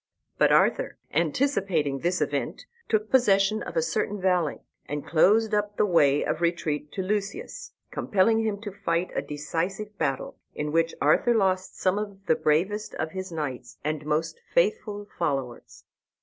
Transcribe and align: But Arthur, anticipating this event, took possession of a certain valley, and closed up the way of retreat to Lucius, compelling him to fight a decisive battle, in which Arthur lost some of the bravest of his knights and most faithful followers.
But 0.39 0.51
Arthur, 0.51 0.97
anticipating 1.13 1.99
this 1.99 2.21
event, 2.21 2.65
took 2.89 3.11
possession 3.11 3.61
of 3.61 3.77
a 3.77 3.83
certain 3.83 4.19
valley, 4.19 4.63
and 4.87 5.05
closed 5.05 5.53
up 5.53 5.77
the 5.77 5.85
way 5.85 6.25
of 6.25 6.41
retreat 6.41 6.91
to 6.93 7.03
Lucius, 7.03 7.73
compelling 7.91 8.43
him 8.43 8.59
to 8.61 8.71
fight 8.71 9.11
a 9.13 9.21
decisive 9.21 9.95
battle, 9.99 10.39
in 10.55 10.71
which 10.71 10.95
Arthur 10.99 11.35
lost 11.35 11.77
some 11.79 11.99
of 11.99 12.25
the 12.25 12.33
bravest 12.35 12.95
of 12.95 13.11
his 13.11 13.31
knights 13.31 13.77
and 13.83 14.03
most 14.03 14.41
faithful 14.55 15.07
followers. 15.19 15.83